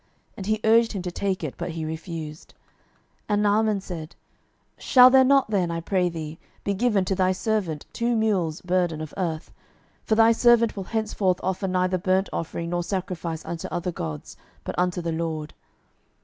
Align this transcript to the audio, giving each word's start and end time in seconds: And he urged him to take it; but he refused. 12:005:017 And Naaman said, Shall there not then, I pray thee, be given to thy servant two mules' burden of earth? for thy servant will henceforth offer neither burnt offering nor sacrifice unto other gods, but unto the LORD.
And 0.35 0.47
he 0.47 0.59
urged 0.63 0.93
him 0.93 1.03
to 1.03 1.11
take 1.11 1.43
it; 1.43 1.53
but 1.59 1.69
he 1.77 1.85
refused. 1.85 2.55
12:005:017 3.29 3.29
And 3.29 3.43
Naaman 3.43 3.81
said, 3.81 4.15
Shall 4.79 5.11
there 5.11 5.23
not 5.23 5.51
then, 5.51 5.69
I 5.69 5.79
pray 5.79 6.09
thee, 6.09 6.39
be 6.63 6.73
given 6.73 7.05
to 7.05 7.13
thy 7.13 7.31
servant 7.33 7.85
two 7.93 8.15
mules' 8.15 8.61
burden 8.61 8.99
of 8.99 9.13
earth? 9.15 9.51
for 10.03 10.15
thy 10.15 10.31
servant 10.31 10.75
will 10.75 10.85
henceforth 10.85 11.39
offer 11.43 11.67
neither 11.67 11.99
burnt 11.99 12.29
offering 12.33 12.71
nor 12.71 12.81
sacrifice 12.81 13.45
unto 13.45 13.67
other 13.69 13.91
gods, 13.91 14.37
but 14.63 14.73
unto 14.75 15.03
the 15.03 15.11
LORD. 15.11 15.53